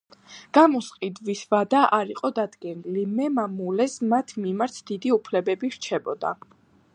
გამოსყიდვის 0.57 1.43
ვადა 1.51 1.81
არ 1.97 2.13
იყო 2.13 2.31
დადგენილი, 2.39 3.03
მემამულეს 3.19 3.99
მათ 4.15 4.35
მიმართ 4.47 4.81
დიდი 4.93 5.15
უფლებები 5.19 5.73
რჩებოდა. 5.77 6.35